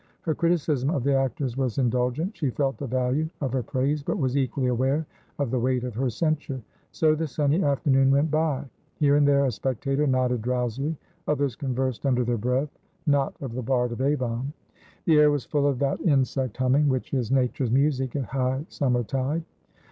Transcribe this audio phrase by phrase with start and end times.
[0.21, 4.17] Her criticism of the actors was indulgent; she felt the value of her praise, but
[4.17, 5.05] was equally aware
[5.37, 6.59] of the weight of her censure.
[6.91, 8.65] So the sunny afternoon went by.
[8.95, 13.91] Here and there a spectator nodded drowsily; others conversed under their breathnot of the bard
[13.91, 14.53] of Avon.
[15.05, 19.03] The air was full of that insect humming which is nature's music at high summer
[19.03, 19.43] tide.